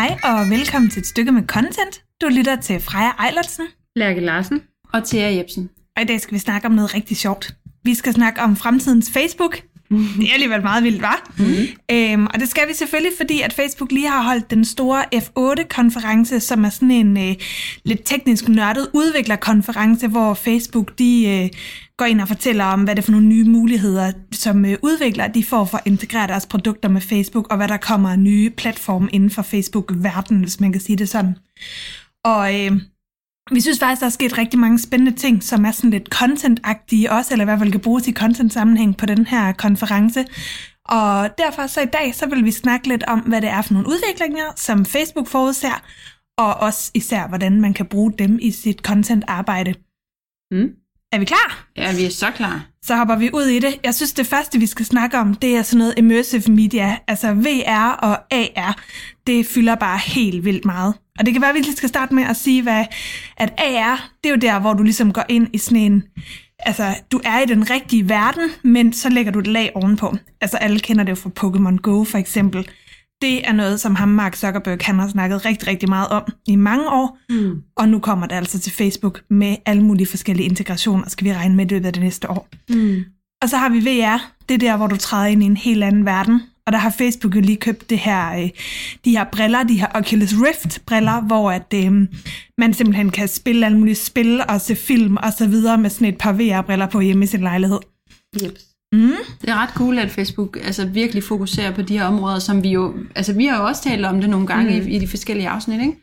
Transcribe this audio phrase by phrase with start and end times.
[0.00, 2.02] Hej og velkommen til et stykke med content.
[2.20, 3.66] Du lytter til Freja Eilertsen.
[3.96, 4.62] Lærke Larsen.
[4.92, 5.70] Og Thea Jebsen.
[5.96, 7.54] Og i dag skal vi snakke om noget rigtig sjovt.
[7.84, 9.62] Vi skal snakke om fremtidens Facebook.
[9.90, 11.30] Det er alligevel meget vildt, var.
[11.38, 11.44] Mm.
[11.90, 16.40] Øhm, og det skal vi selvfølgelig, fordi at Facebook lige har holdt den store F8-konference,
[16.40, 17.34] som er sådan en øh,
[17.84, 21.50] lidt teknisk nørdet udviklerkonference, hvor Facebook de øh,
[22.00, 24.80] går ind og fortæller om, hvad det er for nogle nye muligheder, som øh, udvikler,
[24.82, 28.18] udviklere de får for at integrere deres produkter med Facebook, og hvad der kommer af
[28.18, 31.36] nye platforme inden for Facebook-verdenen, hvis man kan sige det sådan.
[32.24, 32.72] Og øh,
[33.50, 37.10] vi synes faktisk, der er sket rigtig mange spændende ting, som er sådan lidt content-agtige
[37.10, 40.24] også, eller i hvert fald kan bruges i content-sammenhæng på den her konference.
[40.84, 43.74] Og derfor så i dag, så vil vi snakke lidt om, hvad det er for
[43.74, 45.82] nogle udviklinger, som Facebook forudser,
[46.38, 49.74] og også især, hvordan man kan bruge dem i sit content-arbejde.
[50.50, 50.79] Mm.
[51.12, 51.66] Er vi klar?
[51.76, 52.66] Ja, vi er så klar.
[52.82, 53.80] Så hopper vi ud i det.
[53.84, 56.96] Jeg synes, det første, vi skal snakke om, det er sådan noget immersive media.
[57.08, 58.78] Altså VR og AR,
[59.26, 60.94] det fylder bare helt vildt meget.
[61.18, 62.84] Og det kan være, at vi lige skal starte med at sige, hvad,
[63.36, 66.02] at AR, det er jo der, hvor du ligesom går ind i sådan en...
[66.58, 70.16] Altså, du er i den rigtige verden, men så lægger du et lag ovenpå.
[70.40, 72.68] Altså, alle kender det jo fra Pokémon Go, for eksempel.
[73.22, 76.56] Det er noget, som ham, Mark Zuckerberg, han har snakket rigtig, rigtig meget om i
[76.56, 77.18] mange år.
[77.30, 77.62] Mm.
[77.76, 81.56] Og nu kommer det altså til Facebook med alle mulige forskellige integrationer, skal vi regne
[81.56, 82.48] med i løbet af det næste år.
[82.68, 83.04] Mm.
[83.42, 84.32] Og så har vi VR.
[84.48, 86.42] Det er der, hvor du træder ind i en helt anden verden.
[86.66, 88.50] Og der har Facebook jo lige købt det her, øh,
[89.04, 91.92] de her briller, de her Oculus Rift-briller, hvor at, øh,
[92.58, 96.08] man simpelthen kan spille alle mulige spil og se film og så videre med sådan
[96.08, 97.78] et par VR-briller på hjemme i sin lejlighed.
[98.42, 98.58] Yep.
[98.92, 99.12] Mm.
[99.40, 102.68] Det er ret cool, at Facebook altså, virkelig fokuserer på de her områder, som vi
[102.68, 102.94] jo...
[103.14, 104.86] Altså, vi har jo også talt om det nogle gange mm.
[104.86, 105.96] i, i de forskellige afsnit, ikke?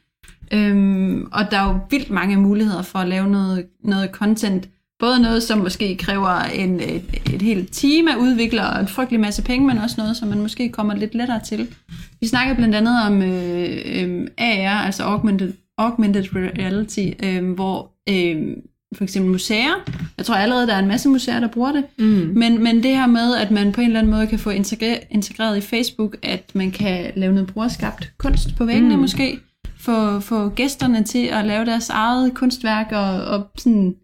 [0.51, 4.69] Øhm, og der er jo vildt mange muligheder for at lave noget, noget content.
[4.99, 9.19] Både noget, som måske kræver en, et, et helt team af udviklere og en frygtelig
[9.19, 11.67] masse penge, men også noget, som man måske kommer lidt lettere til.
[12.19, 18.47] Vi snakker blandt andet om øh, øh, AR, altså Augmented, augmented Reality, øh, hvor øh,
[18.97, 19.73] for eksempel museer.
[20.17, 21.83] Jeg tror allerede, der er en masse museer, der bruger det.
[21.97, 22.31] Mm.
[22.35, 25.57] Men, men det her med, at man på en eller anden måde kan få integreret
[25.57, 29.01] i Facebook, at man kan lave noget brugerskabt kunst på væggene mm.
[29.01, 29.39] måske,
[29.79, 33.95] få, få gæsterne til at lave deres eget kunstværk og, og sådan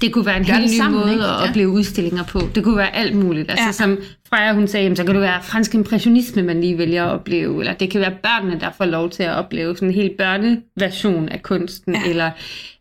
[0.00, 1.24] det kunne være en helt ny sammen, måde ikke?
[1.24, 1.48] at ja.
[1.48, 2.40] opleve udstillinger på.
[2.54, 3.50] Det kunne være alt muligt.
[3.50, 3.72] Altså ja.
[3.72, 3.98] som
[4.28, 7.60] Freja hun sagde, så kan det være fransk impressionisme, man lige vælger at opleve.
[7.60, 11.28] Eller det kan være børnene, der får lov til at opleve sådan en helt børneversion
[11.28, 11.94] af kunsten.
[11.94, 12.10] Ja.
[12.10, 12.30] Eller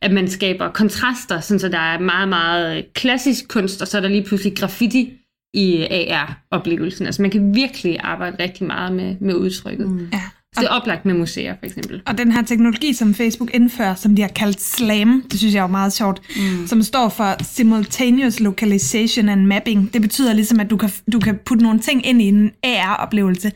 [0.02, 4.02] at man skaber kontraster, sådan så der er meget, meget klassisk kunst, og så er
[4.02, 5.14] der lige pludselig graffiti
[5.54, 7.06] i AR-oplevelsen.
[7.06, 9.90] Altså man kan virkelig arbejde rigtig meget med, med udtrykket.
[9.90, 10.10] Mm.
[10.14, 10.22] Ja.
[10.56, 12.02] Så det er oplagt med museer, for eksempel.
[12.06, 15.64] Og den her teknologi, som Facebook indfører, som de har kaldt SLAM, det synes jeg
[15.64, 16.68] er meget sjovt, mm.
[16.68, 19.94] som står for Simultaneous Localization and Mapping.
[19.94, 23.52] Det betyder ligesom, at du kan, du kan putte nogle ting ind i en AR-oplevelse,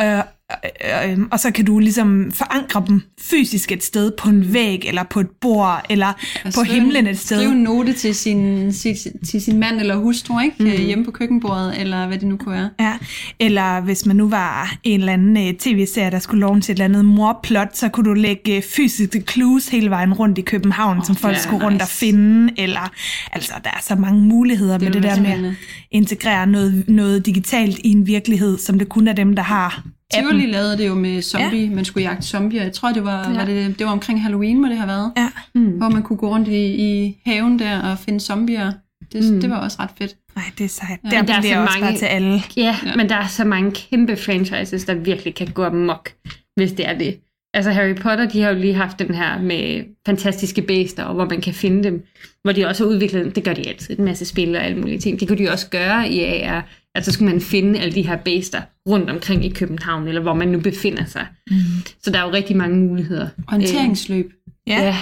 [0.00, 0.18] øh,
[0.50, 5.02] øh, og så kan du ligesom forankre dem fysisk et sted på en væg, eller
[5.02, 6.12] på et bord, eller
[6.54, 7.36] på himlen et sted.
[7.36, 8.96] Skrive en note til sin, til,
[9.28, 10.56] til sin mand eller hustru, ikke?
[10.58, 10.70] Mm.
[10.70, 12.70] hjemme på køkkenbordet, eller hvad det nu kunne være.
[12.80, 12.94] Ja,
[13.40, 16.84] eller hvis man nu var en eller anden tv-serie, der skulle låne til et eller
[16.84, 21.16] andet morplot, så kunne du lægge fysiske clues hele vejen rundt i København, oh, som
[21.16, 21.84] folk skulle rundt nice.
[21.84, 22.90] og finde, eller
[23.32, 25.54] altså der er så mange muligheder det med det der med at
[25.90, 29.82] integrere noget, noget digitalt i en virkelighed, som det kun er dem, der har
[30.14, 31.70] Tivoli lavede det jo med zombie, ja.
[31.70, 32.62] man skulle jagte zombier.
[32.62, 33.36] Jeg tror, det var, ja.
[33.36, 35.12] var det, det var omkring Halloween, må det have været.
[35.16, 35.28] Ja.
[35.54, 35.70] Mm.
[35.70, 38.72] Hvor man kunne gå rundt i, i haven der og finde zombier.
[39.12, 39.40] Det, mm.
[39.40, 40.16] det var også ret fedt.
[40.36, 41.00] Nej, det er sejt.
[41.04, 41.10] Ja.
[41.10, 42.42] Der, der er så også mange, bare til alle.
[42.56, 46.12] Ja, ja, men der er så mange kæmpe franchises, der virkelig kan gå amok,
[46.56, 47.20] hvis det er det.
[47.54, 51.24] Altså Harry Potter, de har jo lige haft den her med fantastiske bæster, og hvor
[51.24, 52.06] man kan finde dem.
[52.42, 54.98] Hvor de også har udviklet, det gør de altid, en masse spil og alle mulige
[54.98, 55.20] ting.
[55.20, 56.68] Det kunne de også gøre i AR.
[56.94, 60.48] Altså skulle man finde alle de her bæster rundt omkring i København, eller hvor man
[60.48, 61.26] nu befinder sig.
[61.50, 61.56] Mm.
[62.02, 63.28] Så der er jo rigtig mange muligheder.
[63.48, 64.26] Orienteringsløb.
[64.26, 64.32] Øh,
[64.66, 64.82] ja.
[64.82, 64.96] ja.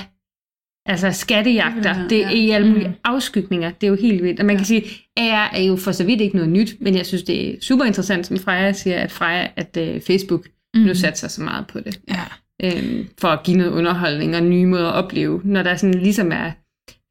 [0.87, 2.95] Altså skattejagter, det er i alle mulige mm.
[3.05, 4.41] afskygninger, det er jo helt vildt.
[4.41, 4.85] Og man kan sige,
[5.17, 7.85] AR er jo for så vidt ikke noget nyt, men jeg synes, det er super
[7.85, 10.81] interessant, som Freja siger, at, Freja, at uh, Facebook mm.
[10.81, 12.01] nu satser så meget på det.
[12.09, 12.25] Ja.
[12.65, 16.33] Øhm, for at give noget underholdning og nye måder at opleve, når der sådan ligesom
[16.33, 16.53] er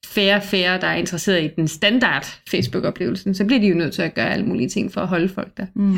[0.06, 4.02] færre færre, der er interesseret i den standard Facebook-oplevelsen, så bliver de jo nødt til
[4.02, 5.66] at gøre alle mulige ting for at holde folk der.
[5.76, 5.98] Mm.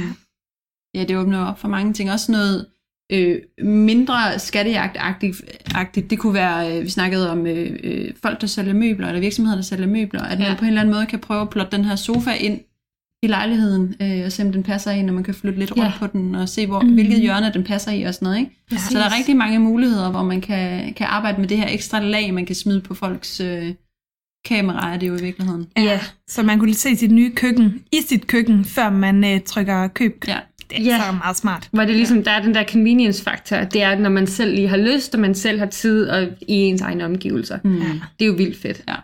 [0.96, 2.12] Ja, det åbner op for mange ting.
[2.12, 2.66] Også noget
[3.12, 6.10] øh, mindre skattejagt-agtigt.
[6.10, 9.58] Det kunne være, øh, vi snakkede om øh, øh, folk, der sælger møbler, eller virksomheder,
[9.58, 10.48] der sælger møbler, at ja.
[10.48, 12.62] man på en eller anden måde kan prøve at plotte den her sofa ind
[13.24, 15.84] i lejligheden, øh, og se om den passer ind, og man kan flytte lidt rundt
[15.84, 15.98] ja.
[16.00, 16.94] på den, og se, hvor, mm.
[16.94, 18.40] hvilket hjørne den passer i, og sådan noget.
[18.40, 18.82] Ikke?
[18.82, 22.00] Så der er rigtig mange muligheder, hvor man kan, kan arbejde med det her ekstra
[22.00, 23.74] lag, man kan smide på folks øh,
[24.46, 25.68] kamera, er det jo i virkeligheden.
[25.78, 29.88] Ja, så man kunne se sit nye køkken i sit køkken, før man øh, trykker
[29.88, 30.24] køb.
[30.28, 30.38] Ja.
[30.70, 31.02] Det er ja.
[31.06, 31.70] så meget smart.
[31.72, 33.58] Hvor det ligesom, der er den der convenience-faktor.
[33.58, 36.54] Det er, når man selv lige har lyst, og man selv har tid og i
[36.54, 37.60] ens egne omgivelser.
[37.64, 37.78] Mm.
[37.82, 37.88] Ja.
[38.20, 38.82] Det er jo vildt fedt.
[38.88, 38.96] Ja.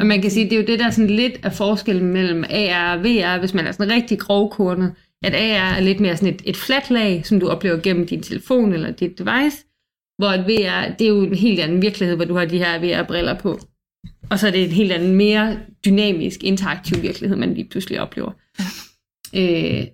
[0.00, 2.96] Og man kan sige, det er jo det der sådan lidt af forskellen mellem AR
[2.96, 4.94] og VR, hvis man er sådan rigtig grovkornet,
[5.24, 8.22] at AR er lidt mere sådan et, et fladt lag, som du oplever gennem din
[8.22, 9.64] telefon eller dit device,
[10.18, 12.78] hvor et VR, det er jo en helt anden virkelighed, hvor du har de her
[12.78, 13.60] VR-briller på.
[14.30, 18.32] Og så er det en helt anden, mere dynamisk, interaktiv virkelighed, man lige pludselig oplever.
[19.34, 19.80] Ja.
[19.80, 19.86] Øh,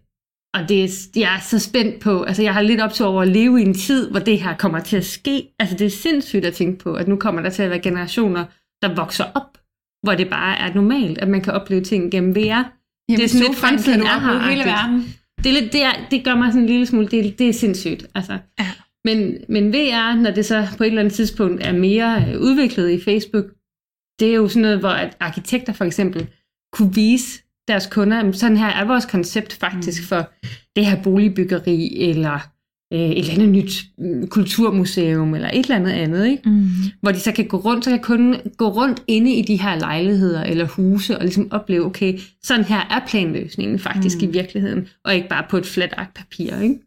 [0.54, 3.22] og det er, jeg er så spændt på, altså jeg har lidt op til over
[3.22, 5.48] at leve i en tid, hvor det her kommer til at ske.
[5.58, 8.44] Altså det er sindssygt at tænke på, at nu kommer der til at være generationer,
[8.82, 9.58] der vokser op,
[10.04, 12.40] hvor det bare er normalt, at man kan opleve ting gennem VR.
[12.40, 12.66] Jamen,
[13.08, 14.50] det er sådan lidt fremtiden er her.
[14.50, 15.14] hele verden.
[15.38, 17.52] Det, er lidt, det, er, det gør mig sådan en lille smule, det, det er
[17.52, 18.06] sindssygt.
[18.14, 18.38] Altså.
[18.60, 18.70] Ja.
[19.04, 22.90] Men, men VR, når det så på et eller andet tidspunkt er mere øh, udviklet
[22.90, 23.44] i Facebook,
[24.20, 26.28] det er jo sådan noget, hvor at arkitekter for eksempel
[26.72, 30.06] kunne vise deres kunder, sådan her er vores koncept faktisk mm.
[30.06, 30.30] for
[30.76, 32.53] det her boligbyggeri, eller
[32.92, 36.42] øh, et eller andet nyt mm, kulturmuseum, eller et eller andet andet, ikke?
[36.48, 36.68] Mm.
[37.00, 39.78] hvor de så kan gå rundt, så kan kunden gå rundt inde i de her
[39.78, 44.28] lejligheder eller huse, og ligesom opleve, okay, sådan her er planløsningen faktisk mm.
[44.28, 46.60] i virkeligheden, og ikke bare på et fladt ark papir.
[46.60, 46.78] Ikke?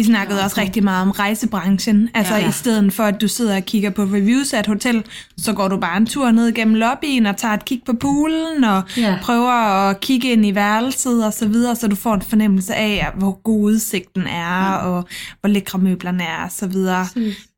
[0.00, 2.08] Vi snakkede ja, også rigtig meget om rejsebranchen.
[2.14, 2.48] Altså ja, ja.
[2.48, 5.04] i stedet for, at du sidder og kigger på reviews af et hotel,
[5.38, 8.64] så går du bare en tur ned gennem lobbyen og tager et kig på poolen
[8.64, 9.18] og ja.
[9.22, 9.52] prøver
[9.88, 13.42] at kigge ind i værelset og så videre, så du får en fornemmelse af, hvor
[13.42, 14.76] god udsigten er ja.
[14.76, 15.08] og
[15.40, 17.06] hvor lækre møblerne er og så videre.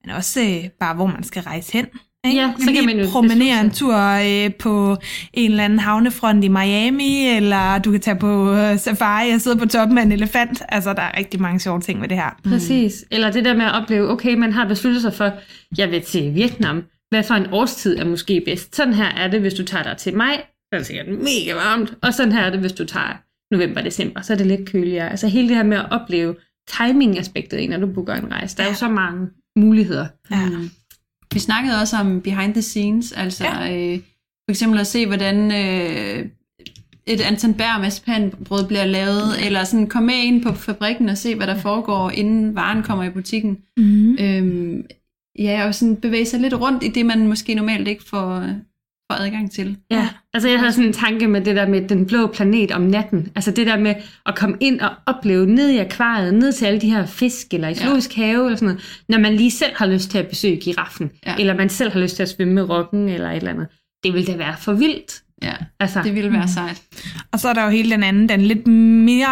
[0.04, 1.86] Men også øh, bare, hvor man skal rejse hen.
[2.26, 2.40] Ikke?
[2.40, 4.96] Ja, så kan man jo promenere en tur øh, på
[5.32, 9.56] en eller anden havnefront i Miami, eller du kan tage på øh, safari og sidde
[9.56, 10.62] på toppen af en elefant.
[10.68, 12.30] Altså, der er rigtig mange sjove ting med det her.
[12.44, 12.50] Mm.
[12.50, 13.04] Præcis.
[13.10, 15.32] Eller det der med at opleve, okay, man har besluttet sig for,
[15.78, 16.84] jeg vil til Vietnam.
[17.10, 18.76] Hvad for en årstid er måske bedst?
[18.76, 20.36] Sådan her er det, hvis du tager dig til maj.
[20.36, 21.94] Så er det sikkert mega varmt.
[22.02, 23.22] Og sådan her er det, hvis du tager
[23.54, 24.22] november december.
[24.22, 25.10] Så er det lidt køligere.
[25.10, 26.34] Altså hele det her med at opleve
[26.68, 28.56] timing-aspektet, når du booker en rejse.
[28.56, 28.72] Der er ja.
[28.72, 30.06] jo så mange muligheder.
[30.30, 30.48] Ja.
[30.48, 30.70] Mm.
[31.32, 33.92] Vi snakkede også om behind the scenes, altså ja.
[33.92, 33.98] øh,
[34.44, 36.26] for eksempel at se, hvordan øh,
[37.06, 39.46] et Anton Berg brød bliver lavet, ja.
[39.46, 43.04] eller sådan komme med ind på fabrikken og se, hvad der foregår, inden varen kommer
[43.04, 43.58] i butikken.
[43.76, 44.16] Mm.
[44.20, 44.84] Øhm,
[45.38, 48.48] ja, og sådan bevæge sig lidt rundt i det, man måske normalt ikke får,
[49.16, 49.76] får adgang til.
[49.90, 52.82] Ja, altså jeg havde sådan en tanke med det der med den blå planet om
[52.82, 53.32] natten.
[53.34, 53.94] Altså det der med
[54.26, 57.68] at komme ind og opleve ned i akvariet, ned til alle de her fisk, eller
[57.68, 58.26] i zoologisk ja.
[58.26, 61.34] have, eller sådan noget, når man lige selv har lyst til at besøge giraffen, ja.
[61.38, 63.66] eller man selv har lyst til at svømme med rokken, eller et eller andet.
[64.04, 65.22] Det ville da være for vildt.
[65.42, 66.48] Ja, altså, det ville være mm.
[66.48, 66.82] sejt.
[67.32, 69.28] Og så er der jo hele den anden, den lidt mere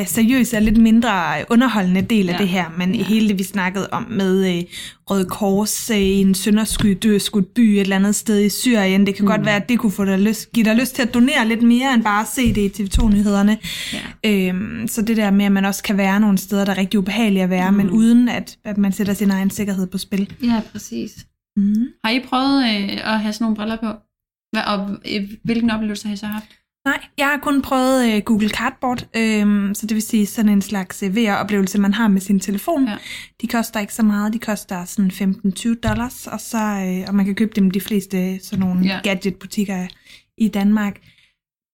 [0.00, 1.10] øh, seriøse og lidt mindre
[1.50, 2.38] underholdende del af ja.
[2.38, 3.02] det her, men ja.
[3.02, 4.62] hele det, vi snakkede om med øh,
[5.10, 9.14] Røde Kors øh, i en sønderskudt skudt by et eller andet sted i Syrien, det
[9.14, 9.28] kan mm.
[9.28, 11.62] godt være, at det kunne få dig lyst, give dig lyst til at donere lidt
[11.62, 13.58] mere, end bare at se det i TV2-nyhederne.
[13.92, 14.48] Ja.
[14.48, 16.98] Øhm, så det der med, at man også kan være nogle steder, der er rigtig
[16.98, 17.76] ubehagelige at være, mm.
[17.76, 20.32] men uden at, at man sætter sin egen sikkerhed på spil.
[20.42, 21.26] Ja, præcis.
[21.56, 21.86] Mm.
[22.04, 24.09] Har I prøvet øh, at have sådan nogle briller på?
[24.52, 26.44] Hvad, og øh, hvilken oplevelse har I så haft?
[26.84, 30.62] Nej, jeg har kun prøvet uh, Google Cardboard, øhm, så det vil sige sådan en
[30.62, 32.88] slags uh, VR-oplevelse, man har med sin telefon.
[32.88, 32.96] Ja.
[33.40, 37.24] De koster ikke så meget, de koster sådan 15-20 dollars, og, så, uh, og man
[37.24, 39.00] kan købe dem de fleste sådan nogle ja.
[39.02, 39.86] gadget-butikker
[40.38, 41.00] i Danmark.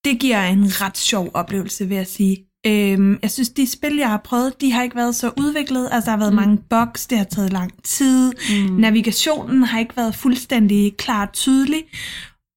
[0.04, 2.46] Det giver en ret sjov oplevelse, vil jeg sige.
[2.66, 5.88] Øhm, jeg synes, de spil, jeg har prøvet, de har ikke været så udviklet.
[5.92, 6.36] Altså, der har været mm.
[6.36, 8.32] mange bugs, det har taget lang tid.
[8.50, 8.74] Mm.
[8.74, 11.84] Navigationen har ikke været fuldstændig klart tydelig.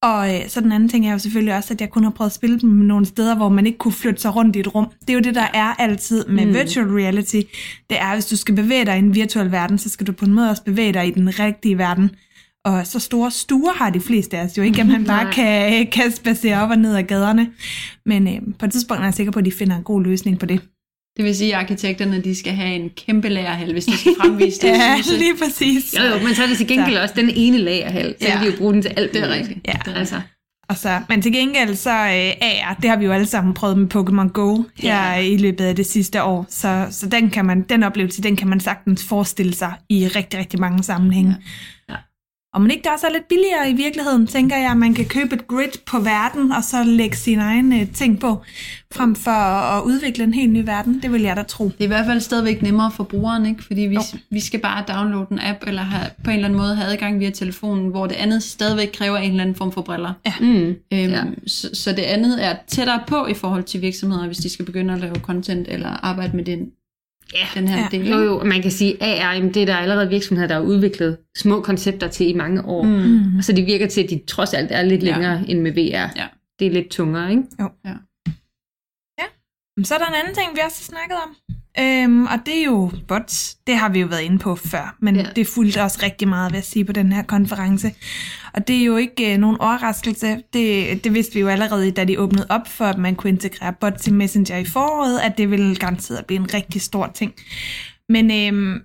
[0.01, 2.29] Og øh, så den anden ting er jo selvfølgelig også, at jeg kun har prøvet
[2.29, 4.87] at spille dem nogle steder, hvor man ikke kunne flytte sig rundt i et rum.
[5.01, 6.53] Det er jo det, der er altid med mm.
[6.53, 7.41] virtual reality.
[7.89, 10.25] Det er, hvis du skal bevæge dig i en virtuel verden, så skal du på
[10.25, 12.11] en måde også bevæge dig i den rigtige verden.
[12.65, 15.87] Og så store stuer har de fleste af os jo ikke, at man bare kan,
[15.87, 17.51] kan spacere op og ned ad gaderne.
[18.05, 20.39] Men øh, på et tidspunkt er jeg sikker på, at de finder en god løsning
[20.39, 20.61] på det.
[21.17, 24.61] Det vil sige, at arkitekterne de skal have en kæmpe lagerhal, hvis de skal fremvise
[24.67, 24.67] det.
[24.67, 25.95] ja, lige præcis.
[25.97, 27.01] Jo, jo, men så er det til gengæld så.
[27.01, 28.15] også den ene lagerhal.
[28.21, 28.37] Så ja.
[28.37, 29.13] kan de jo bruge den til alt.
[29.13, 29.59] Det er rigtigt.
[29.67, 29.73] Ja.
[29.85, 30.21] Det er altså.
[30.69, 33.77] Og så, men til gengæld så øh, AR, det har vi jo alle sammen prøvet
[33.77, 35.15] med Pokémon Go her ja.
[35.19, 36.45] i løbet af det sidste år.
[36.49, 40.39] Så, så den, kan man, den oplevelse, den kan man sagtens forestille sig i rigtig,
[40.39, 41.35] rigtig mange sammenhænge.
[41.89, 41.93] Ja.
[41.93, 41.99] Ja.
[42.59, 45.05] Og man ikke der er så lidt billigere i virkeligheden, tænker jeg, at man kan
[45.05, 48.41] købe et grid på verden, og så lægge sine egne ting på,
[48.93, 49.31] frem for
[49.77, 51.01] at udvikle en helt ny verden.
[51.01, 51.65] Det vil jeg da tro.
[51.65, 53.63] Det er i hvert fald stadigvæk nemmere for brugeren, ikke?
[53.63, 53.97] fordi vi,
[54.29, 57.19] vi skal bare downloade en app, eller have, på en eller anden måde have adgang
[57.19, 60.13] via telefonen, hvor det andet stadigvæk kræver en eller anden form for briller.
[60.25, 60.33] Ja.
[60.39, 60.67] Mm.
[60.67, 61.23] Øhm, ja.
[61.47, 64.93] Så, så det andet er tættere på i forhold til virksomheder, hvis de skal begynde
[64.93, 66.71] at lave content, eller arbejde med den
[67.33, 67.87] ja, den her ja.
[67.91, 68.09] del.
[68.09, 71.17] Jo, jo, man kan sige, at AR, det er der allerede virksomheder, der har udviklet
[71.37, 72.83] små koncepter til i mange år.
[72.83, 73.37] Mm.
[73.37, 75.43] Og så det virker til, at de trods alt er lidt længere ja.
[75.47, 76.13] end med VR.
[76.15, 76.27] Ja.
[76.59, 77.43] Det er lidt tungere, ikke?
[77.59, 77.69] Jo.
[77.85, 77.95] Ja.
[79.19, 79.25] ja.
[79.83, 81.58] Så er der en anden ting, vi også har snakket om.
[81.79, 83.55] Øhm, og det er jo bots.
[83.67, 85.25] Det har vi jo været inde på før, men ja.
[85.35, 87.93] det fulgte også rigtig meget, vil jeg sige, på den her konference.
[88.53, 90.43] Og det er jo ikke øh, nogen overraskelse.
[90.53, 93.73] Det, det vidste vi jo allerede, da de åbnede op for, at man kunne integrere
[93.73, 97.33] bots i Messenger i foråret, at det ville garanteret blive en rigtig stor ting.
[98.09, 98.81] Men øhm,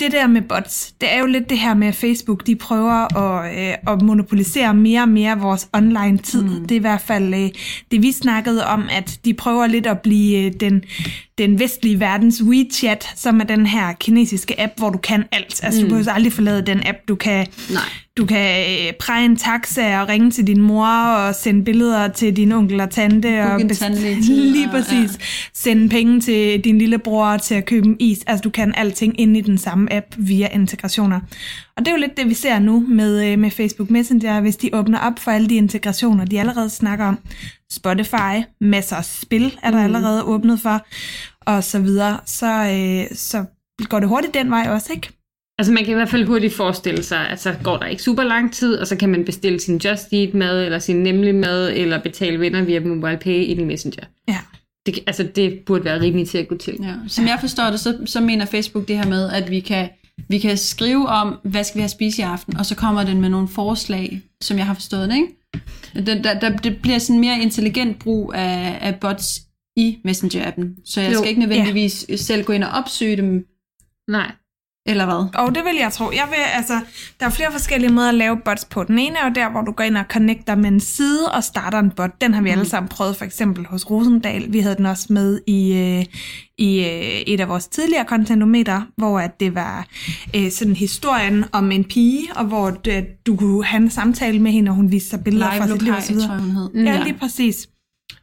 [0.00, 3.18] det der med bots, det er jo lidt det her med, at Facebook de prøver
[3.18, 6.44] at, øh, at monopolisere mere og mere vores online-tid.
[6.44, 6.60] Mm.
[6.60, 7.50] Det er i hvert fald øh,
[7.90, 10.84] det, vi snakkede om, at de prøver lidt at blive øh, den,
[11.38, 15.60] den vestlige verdens WeChat, som er den her kinesiske app, hvor du kan alt.
[15.64, 15.88] Altså, mm.
[15.88, 16.98] du kan jo aldrig forlade den app.
[17.08, 17.82] Du kan, Nej.
[18.18, 22.36] Du kan øh, præge en taxa og ringe til din mor og sende billeder til
[22.36, 23.40] din onkel og tante.
[23.42, 23.80] og best-
[24.56, 24.92] lige præcis.
[25.18, 25.24] Ja.
[25.54, 28.18] Sende penge til din lillebror til at købe en is.
[28.26, 31.20] Altså, du kan alting ind i den samme app via integrationer.
[31.76, 34.56] Og det er jo lidt det, vi ser nu med, øh, med Facebook Messenger, hvis
[34.56, 37.18] de åbner op for alle de integrationer, de allerede snakker om.
[37.72, 39.84] Spotify, masser af spil er der mm.
[39.84, 40.86] allerede åbnet for,
[41.40, 42.20] og så videre.
[42.26, 43.44] Så, øh, så
[43.84, 45.17] går det hurtigt den vej også, ikke?
[45.58, 48.22] Altså man kan i hvert fald hurtigt forestille sig, at så går der ikke super
[48.22, 51.72] lang tid, og så kan man bestille sin Just Eat mad, eller sin Nemlig mad,
[51.72, 54.04] eller betale venner via MobilePay ind i Messenger.
[54.28, 54.38] Ja.
[54.86, 56.76] Det, altså det burde være rimeligt til at gå til.
[56.82, 56.94] Ja.
[57.08, 59.88] Som jeg forstår det, så, så mener Facebook det her med, at vi kan,
[60.28, 63.20] vi kan skrive om, hvad skal vi have spise i aften, og så kommer den
[63.20, 66.06] med nogle forslag, som jeg har forstået det, ikke?
[66.06, 69.40] Der, der, der, det bliver sådan mere intelligent brug af, af bots
[69.76, 72.16] i Messenger-appen, så jeg jo, skal ikke nødvendigvis ja.
[72.16, 73.46] selv gå ind og opsøge dem.
[74.08, 74.32] Nej.
[74.88, 75.40] Eller hvad?
[75.44, 76.10] Og det vil jeg tro.
[76.12, 76.80] Jeg vil, altså,
[77.20, 78.84] der er flere forskellige måder at lave bots på.
[78.84, 81.44] Den ene er jo der, hvor du går ind og connecter med en side og
[81.44, 82.10] starter en bot.
[82.20, 82.52] Den har vi mm.
[82.52, 84.52] alle sammen prøvet, for eksempel hos Rosendal.
[84.52, 86.04] Vi havde den også med i, øh,
[86.58, 89.86] i øh, et af vores tidligere contentometer, hvor at det var
[90.36, 94.52] øh, sådan historien om en pige, og hvor det, du kunne have en samtale med
[94.52, 96.82] hende, og hun viste sig billeder Live fra sit liv.
[96.84, 97.68] Ja, ja, lige præcis.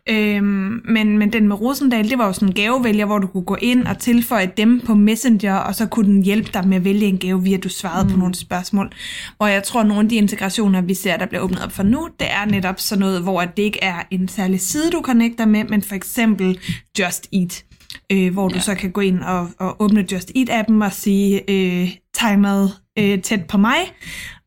[0.09, 3.43] Øhm, men, men den med Rosendal, det var jo sådan en gavevælger, hvor du kunne
[3.43, 6.83] gå ind og tilføje dem på Messenger, og så kunne den hjælpe dig med at
[6.83, 8.11] vælge en gave, via du svarede mm.
[8.11, 8.91] på nogle spørgsmål.
[9.37, 11.83] Hvor jeg tror, at nogle af de integrationer, vi ser, der bliver åbnet op for
[11.83, 15.45] nu, det er netop sådan noget, hvor det ikke er en særlig side, du connecter
[15.45, 16.59] med, men for eksempel
[16.99, 17.63] Just Eat.
[18.11, 18.57] Øh, hvor ja.
[18.57, 23.21] du så kan gå ind og, og åbne Just Eat-appen og sige, øh, timet øh,
[23.21, 23.77] tæt på mig,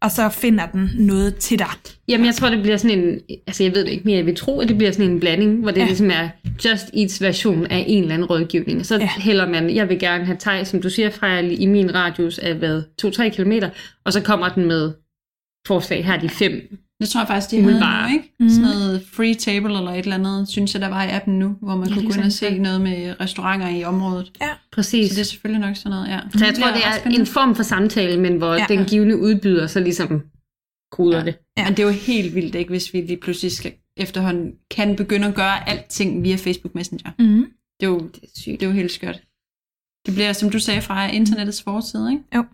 [0.03, 1.67] og så finder den noget til dig.
[2.09, 3.21] Jamen, jeg tror, det bliver sådan en...
[3.47, 4.17] Altså, jeg ved det ikke mere.
[4.17, 5.87] Jeg vil tro, at det bliver sådan en blanding, hvor det ja.
[5.87, 6.29] ligesom er
[6.65, 8.87] Just Eats version af en eller anden rådgivning.
[8.87, 9.09] Så ja.
[9.19, 12.55] hælder man, jeg vil gerne have teg, som du siger, fra i min radius af,
[12.55, 13.53] hvad, 2-3 km,
[14.05, 14.93] og så kommer den med
[15.67, 18.35] forslag her, de fem det tror jeg faktisk, de havde bare, nu, ikke?
[18.41, 18.49] Mm.
[18.49, 21.57] Sådan noget free table eller et eller andet, synes jeg, der var i appen nu,
[21.61, 24.33] hvor man ja, kunne gå ind og se noget med restauranter i området.
[24.41, 25.09] Ja, præcis.
[25.09, 26.21] Så det er selvfølgelig nok sådan noget, ja.
[26.39, 28.67] Så jeg tror, det er en form for samtale, men hvor ja.
[28.69, 30.23] den givende udbyder så ligesom
[30.93, 31.25] koder ja.
[31.25, 31.39] det.
[31.59, 31.65] Ja.
[31.65, 35.27] Men det er jo helt vildt, ikke, hvis vi lige pludselig skal efterhånden kan begynde
[35.27, 37.11] at gøre alting via Facebook Messenger.
[37.19, 37.47] Mm.
[37.81, 38.61] Det, er jo, det, er sygt.
[38.61, 39.23] det er jo helt skørt.
[40.07, 42.23] Det bliver, som du sagde, fra internettets fortid, ikke?
[42.35, 42.45] Jo.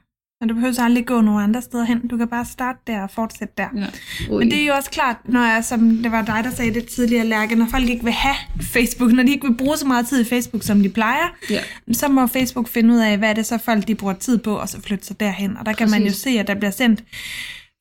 [0.45, 2.09] Men du behøver aldrig gå nogen andre steder hen.
[2.09, 3.69] Du kan bare starte der og fortsætte der.
[3.77, 3.87] Ja.
[4.29, 6.87] Men det er jo også klart, når jeg, som det var dig, der sagde det
[6.87, 10.07] tidligere, Lærke, når folk ikke vil have Facebook, når de ikke vil bruge så meget
[10.07, 11.61] tid i Facebook, som de plejer, ja.
[11.93, 14.55] så må Facebook finde ud af, hvad er det så folk, de bruger tid på,
[14.55, 15.57] og så flytte sig derhen.
[15.57, 16.01] Og der kan Præcis.
[16.01, 17.05] man jo se, at der bliver sendt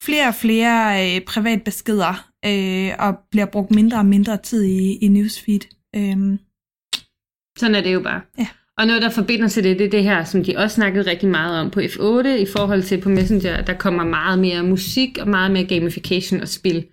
[0.03, 5.07] flere og flere øh, privatbeskeder, øh, og bliver brugt mindre og mindre tid i, i
[5.07, 5.61] newsfeed.
[5.95, 6.39] Øh.
[7.57, 8.21] Sådan er det jo bare.
[8.37, 8.47] Ja.
[8.77, 11.29] Og noget, der forbinder sig det, det er det her, som de også snakkede rigtig
[11.29, 15.27] meget om på F8, i forhold til på Messenger, der kommer meget mere musik og
[15.27, 16.87] meget mere gamification og spil.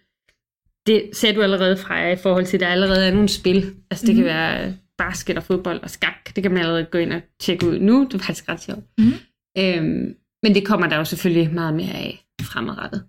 [0.86, 3.74] Det ser du allerede fra jer i forhold til, at der allerede er nogle spil.
[3.90, 4.22] Altså det mm.
[4.22, 4.34] kan mhm.
[4.34, 6.36] være basket og fodbold og skak.
[6.36, 8.04] Det kan man allerede gå ind og tjekke ud nu.
[8.04, 8.84] Det er faktisk ret sjovt.
[8.98, 9.12] Mm.
[9.58, 13.04] Øhm, men det kommer der jo selvfølgelig meget mere af fremadrettet.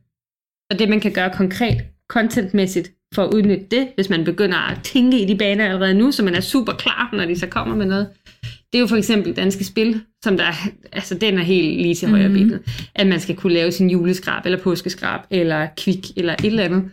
[0.71, 1.77] Og det man kan gøre konkret,
[2.09, 6.11] contentmæssigt, for at udnytte det, hvis man begynder at tænke i de baner allerede nu,
[6.11, 8.07] så man er super klar, når de så kommer med noget,
[8.43, 10.53] det er jo for eksempel Danske Spil, som der,
[10.91, 12.33] altså den er helt lige til højre mm.
[12.33, 12.61] benet,
[12.95, 16.91] at man skal kunne lave sin juleskrab, eller påskeskrab, eller kvik, eller et eller andet.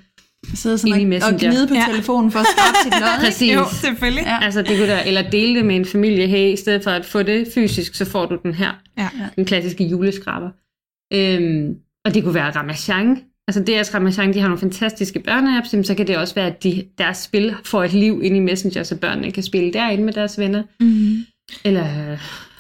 [0.55, 1.85] Sidde sådan og, og gnide på ja.
[1.91, 3.25] telefonen for at skrabe sit lod.
[3.25, 3.55] Præcis.
[3.55, 4.25] Jo, selvfølgelig.
[4.27, 4.39] Ja.
[4.45, 6.27] Altså, det kunne der, eller dele det med en familie.
[6.27, 8.73] Hey, i stedet for at få det fysisk, så får du den her.
[8.99, 9.09] Ja.
[9.37, 10.51] Den klassiske juleskraber.
[11.13, 13.23] Øhm, og det kunne være Ramachan.
[13.49, 16.85] Altså DS Ramachan, de har nogle fantastiske børneapps, så kan det også være, at de,
[16.99, 20.39] deres spil får et liv ind i Messenger, så børnene kan spille derinde med deres
[20.39, 20.63] venner.
[20.81, 21.17] Mm.
[21.65, 22.17] Eller...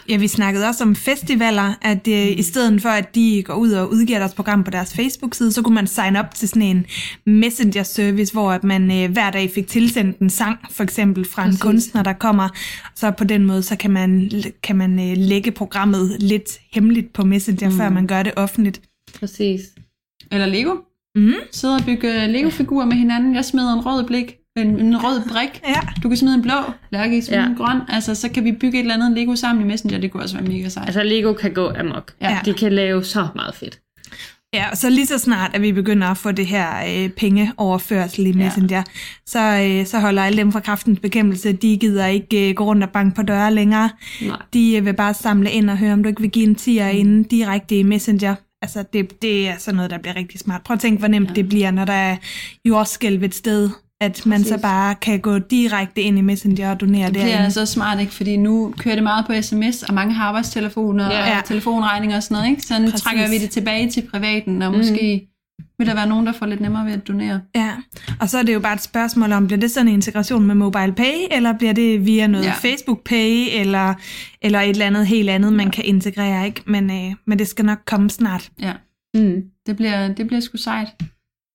[0.08, 3.70] Ja, vi snakkede også om festivaler, at øh, i stedet for, at de går ud
[3.70, 6.86] og udgiver deres program på deres Facebook-side, så kunne man sign op til sådan en
[7.26, 11.60] messenger-service, hvor at man øh, hver dag fik tilsendt en sang, for eksempel fra Præcis.
[11.60, 12.48] en kunstner, der kommer.
[12.94, 14.30] Så på den måde, så kan man,
[14.62, 17.76] kan man øh, lægge programmet lidt hemmeligt på Messenger, mm.
[17.76, 18.80] før man gør det offentligt.
[19.20, 19.60] Præcis.
[20.32, 20.74] Eller Lego.
[21.14, 21.32] Mm.
[21.52, 23.34] Sidde og bygge Lego-figurer med hinanden.
[23.34, 25.60] Jeg smider en rød blik en, en rød brik.
[25.68, 25.80] Ja.
[26.02, 26.54] Du kan smide en blå,
[26.90, 27.46] Lærke smide ja.
[27.46, 27.80] en grøn.
[27.88, 29.98] Altså, så kan vi bygge et eller andet Lego sammen i Messenger.
[29.98, 30.86] Det kunne også være mega sejt.
[30.86, 32.12] Altså, Lego kan gå amok.
[32.20, 32.38] Ja.
[32.44, 33.80] De kan lave så meget fedt.
[34.54, 38.26] Ja, og så lige så snart, at vi begynder at få det her øh, pengeoverførsel
[38.26, 38.82] i Messenger, ja.
[39.26, 42.82] så, øh, så holder alle dem fra kraftens bekæmpelse, de gider ikke øh, gå rundt
[42.82, 43.90] og banke på døre længere.
[44.22, 44.36] Nej.
[44.52, 46.92] De øh, vil bare samle ind og høre, om du ikke vil give en tier
[46.92, 46.98] mm.
[46.98, 48.34] inden direkte i Messenger.
[48.62, 50.62] Altså, det, det er sådan noget, der bliver rigtig smart.
[50.62, 51.34] Prøv at tænke, hvor nemt ja.
[51.34, 52.16] det bliver, når der er
[52.64, 54.48] jordskælv et sted, at man Præcis.
[54.48, 57.14] så bare kan gå direkte ind i Messenger og donere det.
[57.14, 58.12] Det er så smart, ikke?
[58.12, 61.38] Fordi nu kører det meget på sms, og mange har arbejdstelefoner ja.
[61.38, 62.62] og telefonregninger og sådan noget, ikke?
[62.62, 63.00] Så nu Præcis.
[63.00, 64.78] trækker vi det tilbage til privaten, og mm.
[64.78, 65.28] måske
[65.78, 67.40] vil der være nogen, der får lidt nemmere ved at donere.
[67.54, 67.76] Ja,
[68.20, 70.54] og så er det jo bare et spørgsmål om, bliver det sådan en integration med
[70.54, 72.52] Mobile Pay, eller bliver det via noget ja.
[72.52, 73.94] Facebook Pay, eller,
[74.42, 75.70] eller et eller andet helt andet, man ja.
[75.70, 76.62] kan integrere, ikke?
[76.66, 78.50] Men, øh, men det skal nok komme snart.
[78.60, 78.72] Ja,
[79.14, 79.42] mm.
[79.66, 80.88] det, bliver, det bliver sgu sejt.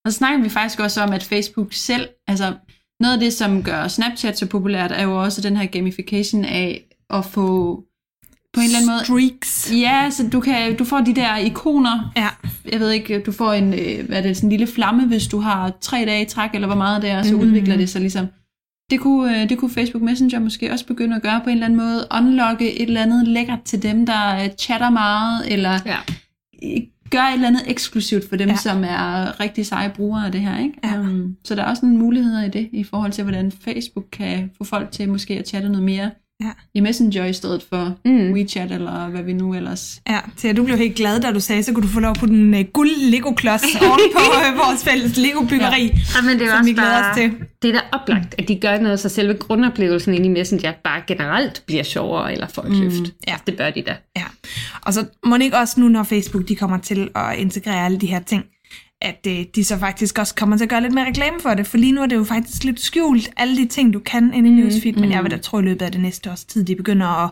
[0.06, 2.54] Og så snakker vi faktisk også om, at Facebook selv, altså
[3.00, 6.86] noget af det, som gør Snapchat så populært, er jo også den her gamification af
[7.10, 7.80] at få
[8.54, 9.06] på en eller anden måde...
[9.06, 9.72] Streaks.
[9.72, 12.12] Ja, så du, kan, du får de der ikoner.
[12.18, 12.30] Ja.
[12.72, 15.28] Jeg ved ikke, du får en, øh, hvad er det, sådan en lille flamme, hvis
[15.28, 17.42] du har tre dage i træk, eller hvor meget det er, så mm.
[17.42, 18.28] udvikler det sig ligesom.
[18.92, 21.66] Det kunne, øh, det kunne Facebook Messenger måske også begynde at gøre på en eller
[21.66, 22.08] anden måde.
[22.18, 25.98] Unlocke et eller andet lækkert til dem, der øh, chatter meget, eller ja
[27.14, 28.56] gøre et eller andet eksklusivt for dem, ja.
[28.56, 30.60] som er rigtig seje brugere af det her.
[30.60, 30.74] Ikke?
[30.84, 31.00] Ja.
[31.00, 34.52] Um, så der er også nogle muligheder i det, i forhold til, hvordan Facebook kan
[34.58, 36.12] få folk til måske at chatte noget mere
[36.44, 36.52] ja.
[36.74, 38.32] i Messenger i stedet for mm.
[38.34, 40.02] WeChat, eller hvad vi nu ellers...
[40.10, 42.26] Ja, så du blev helt glad, da du sagde, så kunne du få lov på
[42.26, 46.00] den uh, guld Lego-klods oven på uh, vores fælles Lego-byggeri, ja.
[46.16, 47.32] ja, men det er som også vi glæder bare, os til.
[47.62, 51.02] Det er da oplagt, at de gør noget, så selve grundoplevelsen inde i Messenger bare
[51.08, 53.00] generelt bliver sjovere eller får et løft.
[53.00, 53.36] Mm, ja.
[53.48, 53.96] Det bør de da.
[54.16, 54.26] Ja,
[54.82, 58.08] og så må ikke også nu, når Facebook de kommer til at integrere alle de
[58.08, 58.46] her ting,
[59.04, 61.68] at øh, de så faktisk også kommer til at gøre lidt mere reklame for det,
[61.68, 64.50] for lige nu er det jo faktisk lidt skjult, alle de ting, du kan inde
[64.50, 65.02] i mm, Newsfeed, mm.
[65.02, 67.32] men jeg vil da tro i løbet af det næste års tid, de begynder at,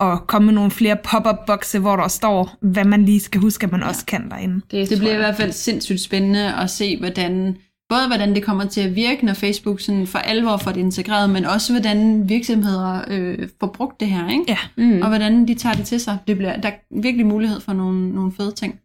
[0.00, 3.72] at komme med nogle flere pop-up-bokse, hvor der står, hvad man lige skal huske, at
[3.72, 3.88] man ja.
[3.88, 4.60] også kan derinde.
[4.70, 7.56] Det, det bliver i hvert fald sindssygt spændende at se, hvordan
[7.88, 11.30] både hvordan det kommer til at virke, når Facebook sådan for alvor får det integreret,
[11.30, 14.44] men også hvordan virksomheder øh, får brugt det her, ikke?
[14.48, 14.58] Ja.
[14.76, 15.02] Mm.
[15.02, 16.18] og hvordan de tager det til sig.
[16.26, 18.78] Det bliver, der er virkelig mulighed for nogle, nogle fede ting.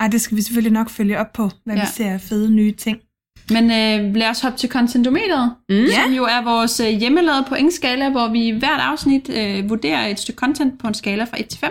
[0.00, 1.80] Ej, det skal vi selvfølgelig nok følge op på, hvad ja.
[1.80, 2.98] vi ser af fede nye ting.
[3.50, 5.86] Men øh, lad os hoppe til contentometeret, mm.
[6.04, 10.38] som jo er vores øh, hjemmelavede pointskala, hvor vi hvert afsnit øh, vurderer et stykke
[10.38, 11.70] content på en skala fra 1 til 5.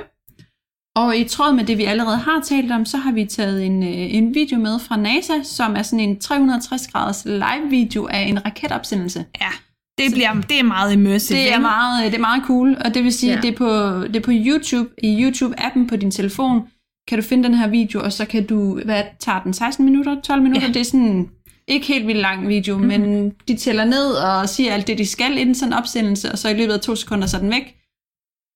[0.95, 3.83] Og i tråd med det, vi allerede har talt om, så har vi taget en,
[3.83, 9.25] øh, en video med fra NASA, som er sådan en 360-graders live-video af en raketopsendelse.
[9.41, 9.49] Ja,
[9.97, 11.39] det, bliver, det er meget immersive.
[11.39, 13.37] Det er meget, det er meget cool, og det vil sige, ja.
[13.37, 13.67] at det er, på,
[14.07, 16.67] det er på YouTube, i YouTube-appen på din telefon,
[17.07, 20.21] kan du finde den her video, og så kan du, hvad tager den, 16 minutter,
[20.21, 20.67] 12 minutter?
[20.67, 20.73] Ja.
[20.73, 21.29] Det er sådan
[21.67, 23.01] ikke helt vildt lang video, mm-hmm.
[23.01, 26.37] men de tæller ned og siger alt det, de skal i den sådan opsendelse, og
[26.37, 27.75] så i løbet af to sekunder, så er den væk.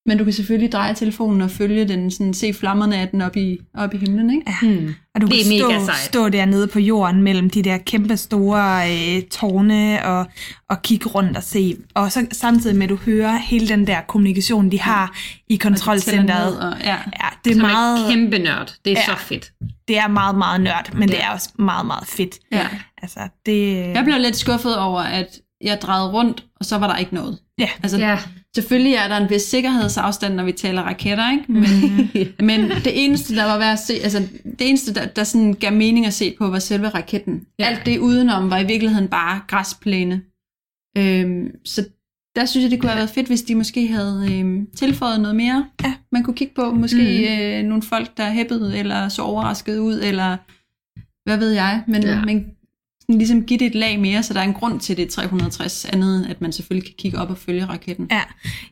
[0.08, 3.38] Men du kan selvfølgelig dreje telefonen og følge den, sådan, se flammerne af den op
[3.38, 4.44] i, op i himlen, ikke?
[4.62, 4.68] Ja.
[4.70, 4.96] Mm.
[5.16, 8.82] Og du det kan stå, mega stå dernede på jorden mellem de der kæmpe store
[8.92, 10.26] øh, tårne og,
[10.70, 11.78] og kigge rundt og se.
[11.96, 15.18] Og så samtidig med, at du hører hele den der kommunikation, de har
[15.50, 16.60] i kontrolcenteret.
[16.60, 16.96] Og, ja.
[16.96, 18.06] ja, det er Som meget...
[18.06, 18.74] Er kæmpe nørd.
[18.86, 19.52] Det er ja, så fedt.
[19.88, 21.16] Det er meget, meget nørd, men ja.
[21.16, 22.36] det er også meget, meget fedt.
[22.52, 22.68] Ja.
[23.02, 23.78] Altså, det...
[23.78, 27.38] Jeg blev lidt skuffet over, at jeg drejede rundt, og så var der ikke noget.
[27.60, 27.70] Ja.
[27.84, 28.20] Altså, ja.
[28.56, 31.52] Selvfølgelig er der en vis sikkerhedsafstand, når vi taler raketter, ikke?
[31.52, 32.46] Men, mm.
[32.50, 34.20] men det eneste, der var værd at se, altså
[34.60, 37.46] det eneste, der, der sådan gav mening at se på, var selve raketten.
[37.60, 37.66] Ja.
[37.66, 40.22] Alt det udenom var i virkeligheden bare græsplæne.
[40.98, 41.86] Øhm, så
[42.36, 45.36] der synes jeg, det kunne have været fedt, hvis de måske havde øhm, tilføjet noget
[45.36, 45.66] mere.
[45.84, 45.94] Ja.
[46.12, 47.44] Man kunne kigge på måske mm.
[47.44, 50.38] øh, nogle folk, der hæppede eller så overrasket ud, eller
[51.30, 51.84] hvad ved jeg.
[51.88, 52.26] Men, ja.
[52.26, 52.46] men
[53.10, 56.28] ligesom give det et lag mere, så der er en grund til det 360, andet
[56.30, 58.08] at man selvfølgelig kan kigge op og følge raketten.
[58.12, 58.22] Ja,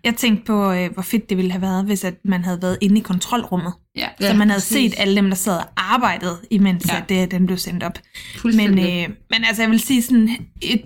[0.04, 2.78] jeg tænkte på, øh, hvor fedt det ville have været, hvis at man havde været
[2.82, 3.74] inde i kontrolrummet.
[3.96, 4.92] Ja, så man havde præcis.
[4.92, 6.98] set alle dem, der sad og arbejdede, imens ja.
[6.98, 8.00] at det, den blev sendt op.
[8.44, 10.30] Men, øh, men altså, jeg vil sige sådan,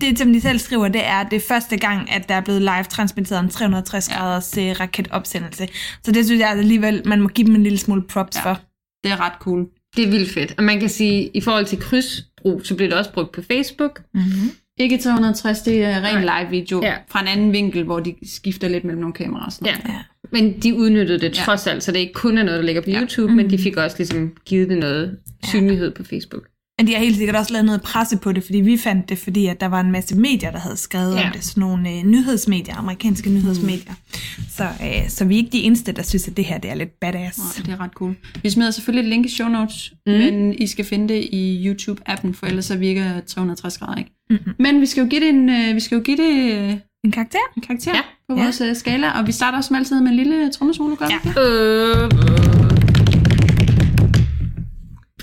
[0.01, 2.61] det som de selv skriver, det er, det er første gang, at der er blevet
[2.61, 4.69] live transmitteret en 360 graders ja.
[4.69, 5.67] Øh, raketopsendelse.
[6.03, 8.49] Så det synes jeg alligevel, man må give dem en lille smule props ja.
[8.49, 8.59] for.
[9.03, 9.67] Det er ret cool.
[9.95, 10.53] Det er vildt fedt.
[10.57, 14.01] Og man kan sige, i forhold til krydsbrug, så bliver det også brugt på Facebook.
[14.13, 14.51] Mm-hmm.
[14.77, 16.93] Ikke 360, det er ren live video ja.
[17.07, 19.59] fra en anden vinkel, hvor de skifter lidt mellem nogle kameraer.
[19.65, 19.75] Ja.
[19.87, 19.95] ja.
[20.31, 22.89] Men de udnyttede det trods alt, så det ikke kun er noget, der ligger på
[22.89, 22.99] ja.
[23.01, 23.37] YouTube, mm-hmm.
[23.37, 25.93] men de fik også ligesom givet det noget synlighed ja.
[25.93, 26.48] på Facebook.
[26.79, 29.17] Men de har helt sikkert også lavet noget presse på det, fordi vi fandt det,
[29.17, 31.25] fordi at der var en masse medier, der havde skrevet ja.
[31.25, 31.43] om det.
[31.43, 33.93] Sådan nogle øh, nyhedsmedier, amerikanske nyhedsmedier.
[33.93, 34.43] Mm.
[34.49, 36.75] Så, øh, så vi er ikke de eneste, der synes, at det her det er
[36.75, 37.37] lidt badass.
[37.37, 38.15] Nej, det er ret cool.
[38.43, 40.13] Vi smider selvfølgelig et link i show notes, mm.
[40.13, 44.11] men I skal finde det i YouTube-appen, for ellers så virker 360 grader ikke.
[44.29, 44.53] Mm-hmm.
[44.59, 47.11] Men vi skal jo give det en, øh, vi skal jo give det, øh, en
[47.11, 47.39] karakter?
[47.57, 48.01] En karakter ja.
[48.29, 48.43] på ja.
[48.43, 51.41] vores øh, skala, og vi starter som altid med en lille trommesolo, gør ja.
[51.41, 52.11] Øh,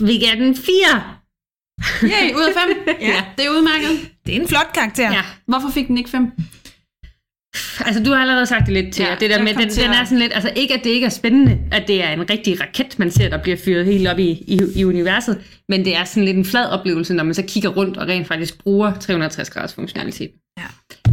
[0.00, 1.15] vi gav den 4.
[2.02, 2.52] Yay, ud af
[2.86, 2.96] 5.
[3.00, 3.24] ja.
[3.38, 4.10] Det er udmærket.
[4.26, 5.12] Det er en flot karakter.
[5.12, 5.22] Ja.
[5.46, 6.32] Hvorfor fik den ikke 5?
[7.86, 10.04] Altså, du har allerede sagt det lidt til, ja, det der med, den, den er
[10.04, 12.98] sådan lidt, altså ikke at det ikke er spændende, at det er en rigtig raket,
[12.98, 16.24] man ser, der bliver fyret helt op i, i, i universet, men det er sådan
[16.24, 19.74] lidt en flad oplevelse, når man så kigger rundt og rent faktisk bruger 360 graders
[19.74, 20.30] funktionalitet.
[20.58, 20.62] Ja.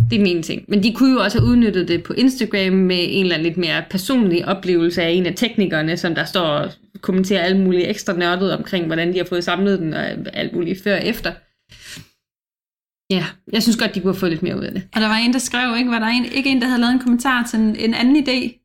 [0.10, 0.66] Det er den ene ting.
[0.68, 3.58] Men de kunne jo også have udnyttet det på Instagram med en eller anden lidt
[3.58, 8.14] mere personlig oplevelse af en af teknikerne, som der står og kommenterer alt muligt ekstra
[8.14, 11.32] nørdet omkring, hvordan de har fået samlet den og alt muligt før og efter.
[13.14, 14.84] Ja, jeg synes godt, de kunne have fået lidt mere ud af det.
[14.96, 15.92] Og der var en, der skrev, ikke?
[15.92, 18.60] Var der en, ikke en, der havde lavet en kommentar til en, en anden idé,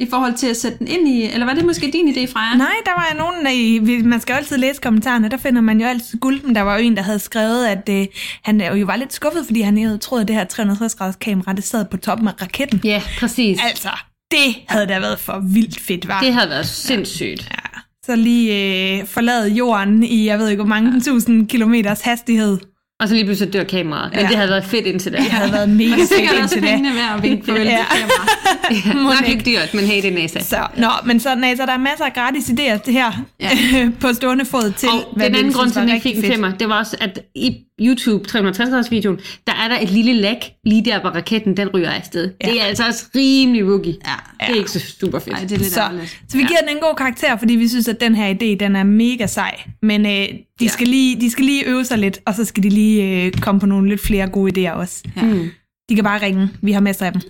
[0.00, 2.56] i forhold til at sætte den ind i, eller var det måske din idé, Freja?
[2.56, 5.86] Nej, der var nogen, der, man skal jo altid læse kommentarerne, der finder man jo
[5.86, 8.06] altid guld, men der var jo en, der havde skrevet, at øh,
[8.42, 11.52] han jo var lidt skuffet, fordi han havde troet, at det her 360 graders kamera,
[11.52, 12.80] det sad på toppen af raketten.
[12.84, 13.58] Ja, præcis.
[13.64, 13.90] Altså,
[14.30, 16.20] det havde da været for vildt fedt, var.
[16.20, 17.48] Det havde været sindssygt.
[17.50, 17.80] Ja.
[18.04, 21.00] Så lige øh, forlade jorden i, jeg ved ikke hvor mange ja.
[21.00, 22.58] tusind kilometers hastighed.
[23.00, 24.10] Og så lige pludselig dør kameraet.
[24.12, 24.28] Men ja.
[24.28, 25.20] det havde været fedt indtil det.
[25.20, 26.42] Det havde været mega fedt indtil det.
[26.42, 27.84] også pengene værd at vinke farvel ja.
[27.90, 28.86] til kameraet.
[28.86, 30.40] ja, nok ikke dyrt, men hey, det er NASA.
[30.40, 33.50] Så, nå, men så NASA, der er masser af gratis idéer det her ja.
[34.00, 34.88] på stående fod til.
[34.88, 37.18] Og hvad den anden grund til, at jeg fik en femmer, det var også, at
[37.34, 41.68] i YouTube 360 videoen, der er der et lille lag lige der, hvor raketten den
[41.68, 42.32] ryger afsted.
[42.44, 42.50] Ja.
[42.50, 43.96] Det er altså også rimelig rookie.
[44.06, 44.46] Ja.
[44.46, 45.34] Det er ikke så super fedt.
[45.34, 45.90] Ej, det er lidt så,
[46.28, 46.68] så vi giver ja.
[46.68, 49.60] den en god karakter, fordi vi synes, at den her idé, den er mega sej.
[49.82, 50.68] Men øh, de, ja.
[50.68, 53.60] skal lige, de skal lige øve sig lidt, og så skal de lige øh, komme
[53.60, 55.02] på nogle lidt flere gode idéer også.
[55.16, 55.22] Ja.
[55.22, 55.50] Mm.
[55.88, 56.48] De kan bare ringe.
[56.62, 57.22] Vi har masser af dem.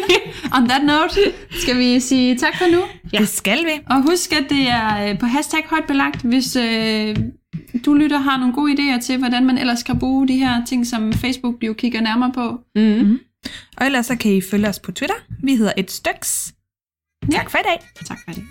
[0.56, 2.80] On that note, skal vi sige tak for nu?
[3.12, 3.18] Ja.
[3.18, 3.70] Det skal vi.
[3.90, 7.16] Og husk, at det er øh, på hashtag højt belagt, hvis øh,
[7.84, 10.86] du lytter har nogle gode idéer til, hvordan man ellers kan bruge de her ting,
[10.86, 12.60] som Facebook jo kigger nærmere på.
[12.74, 13.18] Mm-hmm.
[13.76, 15.16] Og ellers så kan I følge os på Twitter.
[15.42, 16.54] Vi hedder et styks.
[17.32, 18.06] Tak for i dag.
[18.06, 18.44] Tak for i dag.